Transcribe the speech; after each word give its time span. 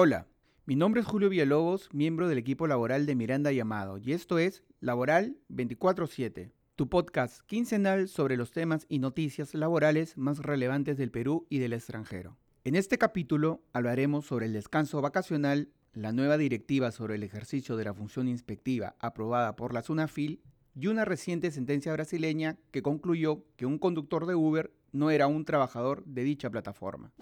Hola, 0.00 0.28
mi 0.64 0.76
nombre 0.76 1.00
es 1.00 1.08
Julio 1.08 1.28
Villalobos, 1.28 1.92
miembro 1.92 2.28
del 2.28 2.38
equipo 2.38 2.68
laboral 2.68 3.04
de 3.04 3.16
Miranda 3.16 3.50
Llamado, 3.50 3.98
y 3.98 4.12
esto 4.12 4.38
es 4.38 4.62
Laboral 4.78 5.36
24-7, 5.50 6.52
tu 6.76 6.88
podcast 6.88 7.40
quincenal 7.46 8.06
sobre 8.06 8.36
los 8.36 8.52
temas 8.52 8.86
y 8.88 9.00
noticias 9.00 9.54
laborales 9.54 10.16
más 10.16 10.38
relevantes 10.38 10.98
del 10.98 11.10
Perú 11.10 11.48
y 11.50 11.58
del 11.58 11.72
extranjero. 11.72 12.36
En 12.62 12.76
este 12.76 12.96
capítulo 12.96 13.60
hablaremos 13.72 14.24
sobre 14.24 14.46
el 14.46 14.52
descanso 14.52 15.02
vacacional, 15.02 15.68
la 15.94 16.12
nueva 16.12 16.38
directiva 16.38 16.92
sobre 16.92 17.16
el 17.16 17.24
ejercicio 17.24 17.76
de 17.76 17.86
la 17.86 17.92
función 17.92 18.28
inspectiva 18.28 18.94
aprobada 19.00 19.56
por 19.56 19.74
la 19.74 19.82
SUNAFIL 19.82 20.40
y 20.76 20.86
una 20.86 21.06
reciente 21.06 21.50
sentencia 21.50 21.92
brasileña 21.92 22.56
que 22.70 22.82
concluyó 22.82 23.42
que 23.56 23.66
un 23.66 23.78
conductor 23.78 24.26
de 24.26 24.36
Uber 24.36 24.72
no 24.92 25.10
era 25.10 25.26
un 25.26 25.44
trabajador 25.44 26.04
de 26.04 26.22
dicha 26.22 26.50
plataforma. 26.50 27.12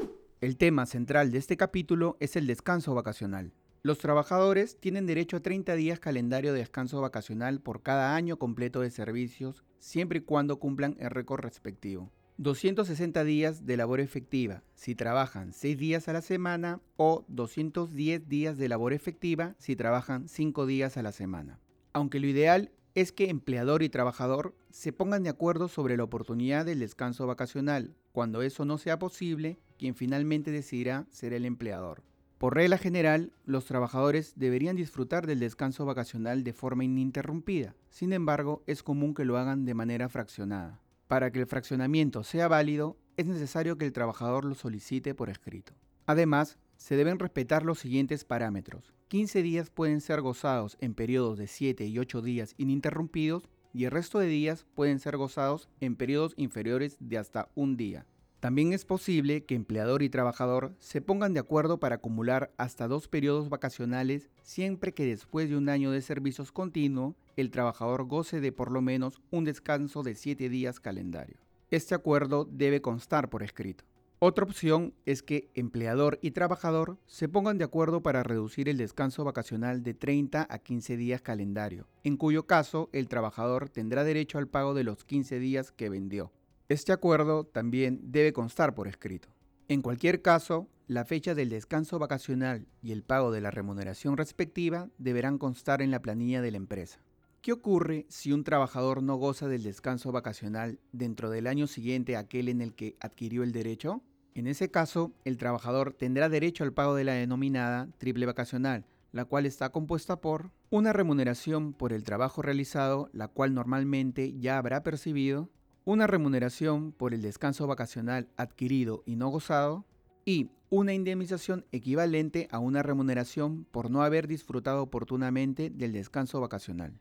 El 0.43 0.59
tema 0.59 0.85
central 0.85 1.33
de 1.33 1.39
este 1.39 1.57
capítulo 1.57 2.19
es 2.21 2.37
el 2.37 2.47
descanso 2.47 2.95
vacacional. 2.95 3.55
Los 3.83 3.97
trabajadores 3.97 4.79
tienen 4.79 5.07
derecho 5.07 5.39
a 5.39 5.41
30 5.41 5.75
días 5.77 5.99
calendario 5.99 6.53
de 6.53 6.59
descanso 6.59 7.01
vacacional 7.01 7.63
por 7.63 7.83
cada 7.83 8.15
año 8.15 8.39
completo 8.39 8.83
de 8.83 8.91
servicios, 8.91 9.65
siempre 9.79 10.19
y 10.19 10.23
cuando 10.23 10.59
cumplan 10.59 10.95
el 11.01 11.09
récord 11.09 11.41
respectivo. 11.41 12.13
260 12.37 13.25
días 13.25 13.65
de 13.65 13.79
labor 13.79 13.99
efectiva 13.99 14.63
si 14.75 14.95
trabajan 14.95 15.55
6 15.55 15.79
días 15.79 16.07
a 16.07 16.13
la 16.13 16.21
semana 16.21 16.83
o 16.99 17.25
210 17.29 18.29
días 18.29 18.59
de 18.59 18.69
labor 18.69 18.93
efectiva 18.93 19.55
si 19.59 19.75
trabajan 19.75 20.29
5 20.29 20.67
días 20.67 20.99
a 20.99 21.03
la 21.03 21.13
semana. 21.13 21.59
Aunque 21.95 22.21
lo 22.21 22.27
ideal 22.27 22.73
es 22.97 23.13
que 23.13 23.29
empleador 23.29 23.83
y 23.83 23.91
trabajador 23.91 24.55
se 24.71 24.91
pongan 24.91 25.23
de 25.23 25.29
acuerdo 25.29 25.69
sobre 25.69 25.99
la 25.99 26.05
oportunidad 26.05 26.65
del 26.65 26.79
descanso 26.79 27.27
vacacional. 27.27 27.95
Cuando 28.11 28.41
eso 28.41 28.65
no 28.65 28.79
sea 28.79 28.99
posible, 28.99 29.59
quien 29.79 29.95
finalmente 29.95 30.51
decidirá 30.51 31.07
será 31.11 31.37
el 31.37 31.45
empleador. 31.45 32.03
Por 32.39 32.55
regla 32.55 32.79
general, 32.79 33.33
los 33.45 33.67
trabajadores 33.67 34.33
deberían 34.37 34.77
disfrutar 34.77 35.27
del 35.27 35.41
descanso 35.41 35.85
vacacional 35.85 36.43
de 36.43 36.55
forma 36.55 36.85
ininterrumpida. 36.85 37.75
Sin 37.91 38.15
embargo, 38.15 38.63
es 38.67 38.83
común 38.83 39.13
que 39.13 39.27
lo 39.27 39.37
hagan 39.37 39.67
de 39.67 39.75
manera 39.75 40.09
fraccionada. 40.09 40.81
Para 41.07 41.31
que 41.31 41.41
el 41.41 41.47
fraccionamiento 41.47 42.25
sea 42.25 42.49
válido, 42.49 42.97
es 43.19 43.27
necesario 43.27 43.77
que 43.77 43.85
el 43.85 43.93
trabajador 43.93 44.47
lo 44.47 44.55
solicite 44.55 45.15
por 45.15 45.29
escrito. 45.29 45.75
Además, 46.07 46.57
se 46.79 46.97
deben 46.97 47.19
respetar 47.19 47.63
los 47.63 47.79
siguientes 47.79 48.25
parámetros. 48.25 48.96
15 49.09 49.41
días 49.43 49.71
pueden 49.71 50.01
ser 50.01 50.21
gozados 50.21 50.77
en 50.81 50.93
periodos 50.93 51.39
de 51.39 51.47
7 51.47 51.87
y 51.87 51.97
8 51.97 52.23
días 52.23 52.57
ininterrumpidos 52.59 53.49
y 53.73 53.85
el 53.85 53.93
resto 53.93 54.19
de 54.19 54.27
días 54.27 54.67
pueden 54.75 54.99
ser 54.99 55.17
gozados 55.17 55.69
en 55.81 55.95
periodos 55.95 56.35
inferiores 56.37 56.97
de 56.99 57.17
hasta 57.17 57.49
un 57.55 57.77
día. 57.77 58.05
También 58.41 58.73
es 58.73 58.85
posible 58.85 59.45
que 59.45 59.55
empleador 59.55 60.03
y 60.03 60.09
trabajador 60.09 60.75
se 60.81 61.01
pongan 61.01 61.35
de 61.35 61.41
acuerdo 61.41 61.79
para 61.79 61.97
acumular 61.97 62.53
hasta 62.57 62.89
dos 62.89 63.07
periodos 63.07 63.49
vacacionales 63.49 64.29
siempre 64.43 64.93
que 64.93 65.07
después 65.07 65.49
de 65.49 65.57
un 65.57 65.69
año 65.69 65.93
de 65.93 66.03
servicios 66.03 66.51
continuo 66.51 67.15
el 67.37 67.53
trabajador 67.53 68.09
goce 68.09 68.41
de 68.41 68.51
por 68.51 68.73
lo 68.73 68.83
menos 68.83 69.21
un 69.31 69.45
descanso 69.45 70.03
de 70.03 70.17
7 70.17 70.49
días 70.49 70.81
calendario. 70.81 71.37
Este 71.71 71.95
acuerdo 71.95 72.45
debe 72.45 72.81
constar 72.81 73.31
por 73.31 73.45
escrito. 73.45 73.85
Otra 74.19 74.45
opción 74.45 74.95
es 75.05 75.23
que 75.23 75.51
empleador 75.53 76.19
y 76.23 76.31
trabajador 76.31 76.97
se 77.05 77.29
pongan 77.29 77.59
de 77.59 77.65
acuerdo 77.65 78.03
para 78.03 78.23
reducir 78.23 78.67
el 78.71 78.79
descanso 78.79 79.25
vacacional 79.25 79.83
de 79.83 79.93
30 79.93 80.47
a 80.49 80.59
15 80.59 80.97
días 80.97 81.21
calendario, 81.21 81.87
en 82.03 82.17
cuyo 82.17 82.47
caso 82.47 82.89
el 82.93 83.09
trabajador 83.09 83.69
tendrá 83.69 84.05
derecho 84.05 84.39
al 84.39 84.49
pago 84.49 84.73
de 84.73 84.85
los 84.85 85.05
15 85.05 85.39
días 85.39 85.71
que 85.71 85.91
vendió. 85.91 86.33
Este 86.71 86.93
acuerdo 86.93 87.45
también 87.45 88.01
debe 88.05 88.33
constar 88.33 88.75
por 88.75 88.89
escrito. 88.89 89.29
En 89.69 89.83
cualquier 89.83 90.23
caso, 90.23 90.67
la 90.87 91.05
fecha 91.05 91.35
del 91.35 91.51
descanso 91.51 91.99
vacacional 91.99 92.67
y 92.83 92.93
el 92.93 93.03
pago 93.03 93.31
de 93.33 93.43
la 93.43 93.51
remuneración 93.51 94.17
respectiva 94.17 94.89
deberán 94.97 95.37
constar 95.37 95.83
en 95.83 95.91
la 95.91 96.01
planilla 96.01 96.41
de 96.41 96.53
la 96.53 96.57
empresa. 96.57 97.01
¿Qué 97.47 97.53
ocurre 97.53 98.07
si 98.09 98.33
un 98.33 98.43
trabajador 98.43 99.05
no 99.05 99.15
goza 99.15 99.47
del 99.47 99.63
descanso 99.63 100.11
vacacional 100.11 100.81
dentro 100.91 101.31
del 101.31 101.47
año 101.47 101.69
siguiente 101.69 102.17
a 102.17 102.19
aquel 102.19 102.49
en 102.49 102.61
el 102.61 102.75
que 102.75 102.97
adquirió 102.99 103.45
el 103.45 103.53
derecho? 103.53 104.03
En 104.35 104.49
ese 104.49 104.69
caso, 104.73 105.13
el 105.25 105.37
trabajador 105.37 105.93
tendrá 105.93 106.29
derecho 106.29 106.65
al 106.65 106.73
pago 106.73 106.97
de 106.97 107.05
la 107.05 107.13
denominada 107.13 107.89
triple 107.99 108.27
vacacional, 108.27 108.85
la 109.13 109.27
cual 109.27 109.47
está 109.47 109.71
compuesta 109.71 110.21
por 110.21 110.51
una 110.71 110.93
remuneración 110.93 111.73
por 111.73 111.93
el 111.93 112.03
trabajo 112.03 112.43
realizado, 112.43 113.11
la 113.13 113.29
cual 113.29 113.55
normalmente 113.55 114.37
ya 114.41 114.59
habrá 114.59 114.83
percibido, 114.83 115.49
una 115.85 116.09
remuneración 116.09 116.91
por 116.91 117.15
el 117.15 117.23
descanso 117.23 117.69
vacacional 117.69 118.29
adquirido 118.37 119.05
y 119.07 119.15
no 119.15 119.29
gozado, 119.29 119.87
y 120.25 120.51
una 120.69 120.95
indemnización 120.95 121.65
equivalente 121.71 122.49
a 122.51 122.59
una 122.59 122.83
remuneración 122.83 123.69
por 123.71 123.89
no 123.89 124.03
haber 124.03 124.27
disfrutado 124.27 124.83
oportunamente 124.83 125.71
del 125.71 125.93
descanso 125.93 126.41
vacacional. 126.41 126.99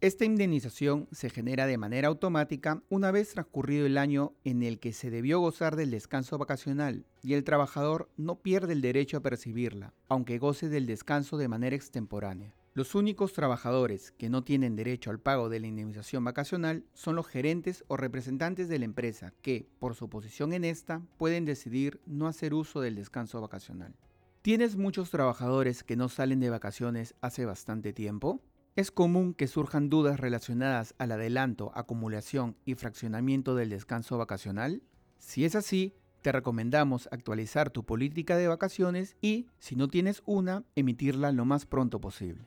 Esta 0.00 0.24
indemnización 0.24 1.08
se 1.10 1.28
genera 1.28 1.66
de 1.66 1.76
manera 1.76 2.06
automática 2.06 2.84
una 2.88 3.10
vez 3.10 3.30
transcurrido 3.30 3.84
el 3.84 3.98
año 3.98 4.32
en 4.44 4.62
el 4.62 4.78
que 4.78 4.92
se 4.92 5.10
debió 5.10 5.40
gozar 5.40 5.74
del 5.74 5.90
descanso 5.90 6.38
vacacional 6.38 7.04
y 7.20 7.34
el 7.34 7.42
trabajador 7.42 8.08
no 8.16 8.36
pierde 8.36 8.74
el 8.74 8.80
derecho 8.80 9.16
a 9.16 9.22
percibirla, 9.22 9.94
aunque 10.08 10.38
goce 10.38 10.68
del 10.68 10.86
descanso 10.86 11.36
de 11.36 11.48
manera 11.48 11.74
extemporánea. 11.74 12.54
Los 12.74 12.94
únicos 12.94 13.32
trabajadores 13.32 14.12
que 14.12 14.28
no 14.28 14.44
tienen 14.44 14.76
derecho 14.76 15.10
al 15.10 15.18
pago 15.18 15.48
de 15.48 15.58
la 15.58 15.66
indemnización 15.66 16.22
vacacional 16.22 16.84
son 16.94 17.16
los 17.16 17.26
gerentes 17.26 17.82
o 17.88 17.96
representantes 17.96 18.68
de 18.68 18.78
la 18.78 18.84
empresa 18.84 19.34
que, 19.42 19.66
por 19.80 19.96
su 19.96 20.08
posición 20.08 20.52
en 20.52 20.64
esta, 20.64 21.02
pueden 21.16 21.44
decidir 21.44 22.00
no 22.06 22.28
hacer 22.28 22.54
uso 22.54 22.80
del 22.80 22.94
descanso 22.94 23.40
vacacional. 23.40 23.96
¿Tienes 24.42 24.76
muchos 24.76 25.10
trabajadores 25.10 25.82
que 25.82 25.96
no 25.96 26.08
salen 26.08 26.38
de 26.38 26.50
vacaciones 26.50 27.16
hace 27.20 27.44
bastante 27.46 27.92
tiempo? 27.92 28.40
Es 28.78 28.92
común 28.92 29.34
que 29.34 29.48
surjan 29.48 29.90
dudas 29.90 30.20
relacionadas 30.20 30.94
al 30.98 31.10
adelanto, 31.10 31.72
acumulación 31.74 32.54
y 32.64 32.76
fraccionamiento 32.76 33.56
del 33.56 33.70
descanso 33.70 34.18
vacacional. 34.18 34.82
Si 35.18 35.44
es 35.44 35.56
así, 35.56 35.96
te 36.22 36.30
recomendamos 36.30 37.08
actualizar 37.10 37.70
tu 37.70 37.84
política 37.84 38.36
de 38.36 38.46
vacaciones 38.46 39.16
y, 39.20 39.48
si 39.58 39.74
no 39.74 39.88
tienes 39.88 40.22
una, 40.26 40.62
emitirla 40.76 41.32
lo 41.32 41.44
más 41.44 41.66
pronto 41.66 42.00
posible. 42.00 42.46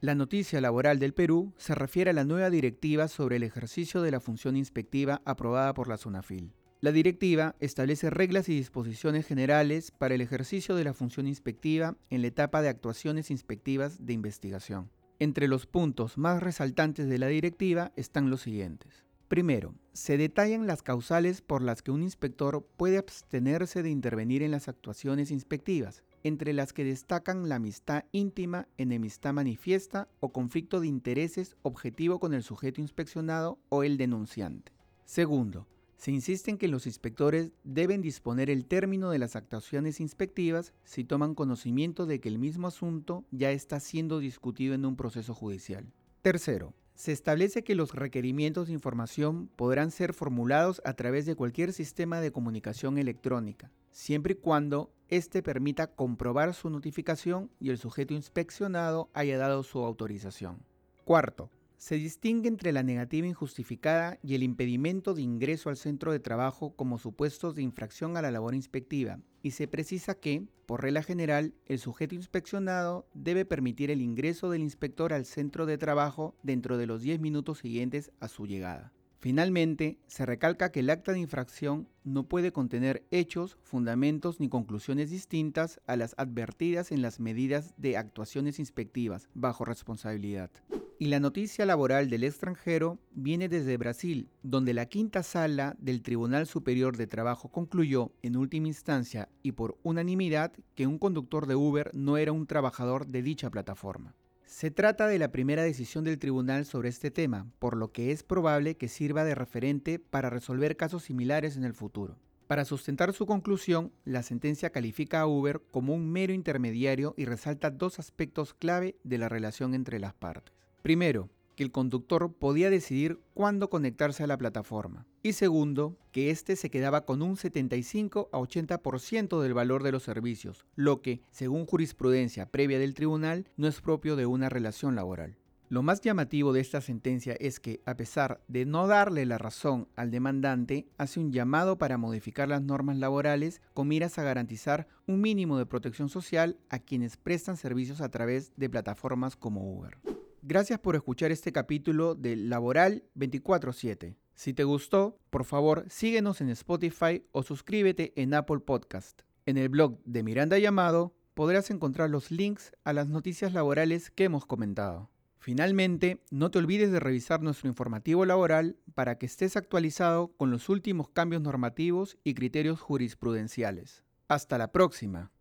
La 0.00 0.14
noticia 0.14 0.60
laboral 0.60 1.00
del 1.00 1.14
Perú 1.14 1.52
se 1.56 1.74
refiere 1.74 2.10
a 2.10 2.14
la 2.14 2.22
nueva 2.22 2.48
directiva 2.48 3.08
sobre 3.08 3.34
el 3.34 3.42
ejercicio 3.42 4.02
de 4.02 4.12
la 4.12 4.20
función 4.20 4.56
inspectiva 4.56 5.20
aprobada 5.24 5.74
por 5.74 5.88
la 5.88 5.96
SUNAFIL. 5.96 6.52
La 6.80 6.92
directiva 6.92 7.56
establece 7.58 8.10
reglas 8.10 8.48
y 8.48 8.54
disposiciones 8.54 9.26
generales 9.26 9.90
para 9.90 10.14
el 10.14 10.20
ejercicio 10.20 10.76
de 10.76 10.84
la 10.84 10.94
función 10.94 11.26
inspectiva 11.26 11.96
en 12.08 12.22
la 12.22 12.28
etapa 12.28 12.62
de 12.62 12.68
actuaciones 12.68 13.32
inspectivas 13.32 14.06
de 14.06 14.12
investigación. 14.12 14.90
Entre 15.18 15.48
los 15.48 15.66
puntos 15.66 16.18
más 16.18 16.42
resaltantes 16.42 17.08
de 17.08 17.18
la 17.18 17.28
directiva 17.28 17.90
están 17.96 18.28
los 18.28 18.42
siguientes. 18.42 19.06
Primero, 19.28 19.74
se 19.94 20.18
detallan 20.18 20.66
las 20.66 20.82
causales 20.82 21.40
por 21.40 21.62
las 21.62 21.82
que 21.82 21.90
un 21.90 22.02
inspector 22.02 22.64
puede 22.76 22.98
abstenerse 22.98 23.82
de 23.82 23.88
intervenir 23.90 24.42
en 24.42 24.50
las 24.50 24.68
actuaciones 24.68 25.30
inspectivas, 25.30 26.04
entre 26.22 26.52
las 26.52 26.72
que 26.72 26.84
destacan 26.84 27.48
la 27.48 27.56
amistad 27.56 28.04
íntima, 28.12 28.68
enemistad 28.76 29.32
manifiesta 29.32 30.06
o 30.20 30.32
conflicto 30.32 30.80
de 30.80 30.88
intereses 30.88 31.56
objetivo 31.62 32.20
con 32.20 32.34
el 32.34 32.42
sujeto 32.42 32.82
inspeccionado 32.82 33.58
o 33.70 33.82
el 33.82 33.96
denunciante. 33.96 34.72
Segundo, 35.06 35.66
se 35.96 36.10
insiste 36.10 36.50
en 36.50 36.58
que 36.58 36.68
los 36.68 36.86
inspectores 36.86 37.52
deben 37.64 38.02
disponer 38.02 38.50
el 38.50 38.66
término 38.66 39.10
de 39.10 39.18
las 39.18 39.34
actuaciones 39.34 40.00
inspectivas 40.00 40.72
si 40.84 41.04
toman 41.04 41.34
conocimiento 41.34 42.06
de 42.06 42.20
que 42.20 42.28
el 42.28 42.38
mismo 42.38 42.68
asunto 42.68 43.24
ya 43.30 43.50
está 43.50 43.80
siendo 43.80 44.18
discutido 44.18 44.74
en 44.74 44.84
un 44.84 44.96
proceso 44.96 45.34
judicial. 45.34 45.86
Tercero, 46.22 46.74
se 46.94 47.12
establece 47.12 47.62
que 47.62 47.74
los 47.74 47.94
requerimientos 47.94 48.68
de 48.68 48.72
información 48.72 49.48
podrán 49.56 49.90
ser 49.90 50.14
formulados 50.14 50.80
a 50.84 50.94
través 50.94 51.26
de 51.26 51.34
cualquier 51.34 51.72
sistema 51.72 52.20
de 52.20 52.32
comunicación 52.32 52.98
electrónica, 52.98 53.70
siempre 53.90 54.32
y 54.32 54.36
cuando 54.36 54.90
éste 55.08 55.42
permita 55.42 55.88
comprobar 55.88 56.54
su 56.54 56.70
notificación 56.70 57.50
y 57.60 57.70
el 57.70 57.78
sujeto 57.78 58.14
inspeccionado 58.14 59.10
haya 59.12 59.38
dado 59.38 59.62
su 59.62 59.78
autorización. 59.84 60.58
Cuarto, 61.04 61.50
se 61.78 61.96
distingue 61.96 62.48
entre 62.48 62.72
la 62.72 62.82
negativa 62.82 63.26
injustificada 63.26 64.18
y 64.22 64.34
el 64.34 64.42
impedimento 64.42 65.14
de 65.14 65.22
ingreso 65.22 65.68
al 65.68 65.76
centro 65.76 66.12
de 66.12 66.20
trabajo 66.20 66.74
como 66.74 66.98
supuestos 66.98 67.54
de 67.54 67.62
infracción 67.62 68.16
a 68.16 68.22
la 68.22 68.30
labor 68.30 68.54
inspectiva 68.54 69.20
y 69.42 69.52
se 69.52 69.68
precisa 69.68 70.14
que, 70.14 70.42
por 70.66 70.82
regla 70.82 71.02
general, 71.02 71.54
el 71.66 71.78
sujeto 71.78 72.14
inspeccionado 72.14 73.06
debe 73.14 73.44
permitir 73.44 73.90
el 73.90 74.00
ingreso 74.00 74.50
del 74.50 74.62
inspector 74.62 75.12
al 75.12 75.24
centro 75.24 75.66
de 75.66 75.78
trabajo 75.78 76.34
dentro 76.42 76.78
de 76.78 76.86
los 76.86 77.02
10 77.02 77.20
minutos 77.20 77.58
siguientes 77.58 78.10
a 78.18 78.28
su 78.28 78.46
llegada. 78.46 78.92
Finalmente, 79.18 79.98
se 80.06 80.26
recalca 80.26 80.70
que 80.70 80.80
el 80.80 80.90
acta 80.90 81.12
de 81.12 81.20
infracción 81.20 81.88
no 82.04 82.28
puede 82.28 82.52
contener 82.52 83.04
hechos, 83.10 83.56
fundamentos 83.62 84.40
ni 84.40 84.48
conclusiones 84.48 85.10
distintas 85.10 85.80
a 85.86 85.96
las 85.96 86.14
advertidas 86.18 86.92
en 86.92 87.02
las 87.02 87.18
medidas 87.18 87.74
de 87.76 87.96
actuaciones 87.96 88.58
inspectivas 88.58 89.28
bajo 89.34 89.64
responsabilidad. 89.64 90.50
Y 90.98 91.08
la 91.08 91.20
noticia 91.20 91.66
laboral 91.66 92.08
del 92.08 92.24
extranjero 92.24 92.98
viene 93.12 93.50
desde 93.50 93.76
Brasil, 93.76 94.30
donde 94.42 94.72
la 94.72 94.86
quinta 94.86 95.22
sala 95.22 95.76
del 95.78 96.00
Tribunal 96.00 96.46
Superior 96.46 96.96
de 96.96 97.06
Trabajo 97.06 97.50
concluyó, 97.50 98.12
en 98.22 98.34
última 98.34 98.68
instancia 98.68 99.28
y 99.42 99.52
por 99.52 99.76
unanimidad, 99.82 100.52
que 100.74 100.86
un 100.86 100.98
conductor 100.98 101.46
de 101.46 101.54
Uber 101.54 101.90
no 101.92 102.16
era 102.16 102.32
un 102.32 102.46
trabajador 102.46 103.06
de 103.08 103.20
dicha 103.20 103.50
plataforma. 103.50 104.14
Se 104.46 104.70
trata 104.70 105.06
de 105.06 105.18
la 105.18 105.32
primera 105.32 105.62
decisión 105.62 106.02
del 106.02 106.18
tribunal 106.18 106.64
sobre 106.64 106.88
este 106.88 107.10
tema, 107.10 107.46
por 107.58 107.76
lo 107.76 107.92
que 107.92 108.10
es 108.10 108.22
probable 108.22 108.78
que 108.78 108.88
sirva 108.88 109.24
de 109.24 109.34
referente 109.34 109.98
para 109.98 110.30
resolver 110.30 110.78
casos 110.78 111.02
similares 111.02 111.58
en 111.58 111.64
el 111.64 111.74
futuro. 111.74 112.16
Para 112.46 112.64
sustentar 112.64 113.12
su 113.12 113.26
conclusión, 113.26 113.92
la 114.06 114.22
sentencia 114.22 114.70
califica 114.70 115.20
a 115.20 115.26
Uber 115.26 115.60
como 115.70 115.92
un 115.92 116.10
mero 116.10 116.32
intermediario 116.32 117.12
y 117.18 117.26
resalta 117.26 117.70
dos 117.70 117.98
aspectos 117.98 118.54
clave 118.54 118.96
de 119.04 119.18
la 119.18 119.28
relación 119.28 119.74
entre 119.74 119.98
las 119.98 120.14
partes. 120.14 120.55
Primero, 120.86 121.30
que 121.56 121.64
el 121.64 121.72
conductor 121.72 122.32
podía 122.32 122.70
decidir 122.70 123.18
cuándo 123.34 123.68
conectarse 123.70 124.22
a 124.22 124.28
la 124.28 124.38
plataforma. 124.38 125.04
Y 125.20 125.32
segundo, 125.32 125.98
que 126.12 126.30
éste 126.30 126.54
se 126.54 126.70
quedaba 126.70 127.04
con 127.04 127.22
un 127.22 127.36
75 127.36 128.28
a 128.32 128.38
80% 128.38 129.40
del 129.40 129.52
valor 129.52 129.82
de 129.82 129.90
los 129.90 130.04
servicios, 130.04 130.64
lo 130.76 131.02
que, 131.02 131.22
según 131.32 131.66
jurisprudencia 131.66 132.52
previa 132.52 132.78
del 132.78 132.94
tribunal, 132.94 133.48
no 133.56 133.66
es 133.66 133.80
propio 133.80 134.14
de 134.14 134.26
una 134.26 134.48
relación 134.48 134.94
laboral. 134.94 135.36
Lo 135.68 135.82
más 135.82 136.02
llamativo 136.02 136.52
de 136.52 136.60
esta 136.60 136.80
sentencia 136.80 137.36
es 137.40 137.58
que, 137.58 137.80
a 137.84 137.96
pesar 137.96 138.40
de 138.46 138.64
no 138.64 138.86
darle 138.86 139.26
la 139.26 139.38
razón 139.38 139.88
al 139.96 140.12
demandante, 140.12 140.86
hace 140.98 141.18
un 141.18 141.32
llamado 141.32 141.78
para 141.78 141.98
modificar 141.98 142.48
las 142.48 142.62
normas 142.62 142.96
laborales 142.96 143.60
con 143.74 143.88
miras 143.88 144.20
a 144.20 144.22
garantizar 144.22 144.86
un 145.08 145.20
mínimo 145.20 145.58
de 145.58 145.66
protección 145.66 146.08
social 146.08 146.60
a 146.68 146.78
quienes 146.78 147.16
prestan 147.16 147.56
servicios 147.56 148.00
a 148.00 148.08
través 148.08 148.52
de 148.56 148.70
plataformas 148.70 149.34
como 149.34 149.68
Uber. 149.68 149.98
Gracias 150.48 150.78
por 150.78 150.94
escuchar 150.94 151.32
este 151.32 151.50
capítulo 151.50 152.14
de 152.14 152.36
Laboral 152.36 153.02
24/7. 153.16 154.14
Si 154.36 154.54
te 154.54 154.62
gustó, 154.62 155.18
por 155.28 155.44
favor 155.44 155.84
síguenos 155.88 156.40
en 156.40 156.50
Spotify 156.50 157.26
o 157.32 157.42
suscríbete 157.42 158.12
en 158.14 158.32
Apple 158.32 158.60
Podcast. 158.60 159.22
En 159.44 159.56
el 159.56 159.68
blog 159.68 159.98
de 160.04 160.22
Miranda 160.22 160.56
Llamado 160.56 161.16
podrás 161.34 161.72
encontrar 161.72 162.10
los 162.10 162.30
links 162.30 162.70
a 162.84 162.92
las 162.92 163.08
noticias 163.08 163.54
laborales 163.54 164.12
que 164.12 164.22
hemos 164.22 164.46
comentado. 164.46 165.10
Finalmente, 165.40 166.22
no 166.30 166.52
te 166.52 166.58
olvides 166.58 166.92
de 166.92 167.00
revisar 167.00 167.42
nuestro 167.42 167.68
informativo 167.68 168.24
laboral 168.24 168.76
para 168.94 169.18
que 169.18 169.26
estés 169.26 169.56
actualizado 169.56 170.28
con 170.36 170.52
los 170.52 170.68
últimos 170.68 171.08
cambios 171.08 171.42
normativos 171.42 172.18
y 172.22 172.34
criterios 172.34 172.80
jurisprudenciales. 172.80 174.04
Hasta 174.28 174.58
la 174.58 174.70
próxima. 174.70 175.32